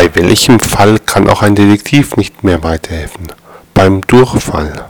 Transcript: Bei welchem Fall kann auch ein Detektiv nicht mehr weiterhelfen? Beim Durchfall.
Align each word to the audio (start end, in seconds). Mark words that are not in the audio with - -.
Bei 0.00 0.14
welchem 0.14 0.58
Fall 0.58 0.98
kann 0.98 1.28
auch 1.28 1.42
ein 1.42 1.54
Detektiv 1.54 2.16
nicht 2.16 2.42
mehr 2.42 2.62
weiterhelfen? 2.62 3.28
Beim 3.74 4.00
Durchfall. 4.06 4.89